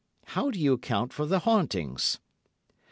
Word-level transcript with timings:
How 0.25 0.49
do 0.49 0.57
you 0.57 0.73
account 0.73 1.13
for 1.13 1.27
the 1.27 1.41
hauntings?" 1.41 2.17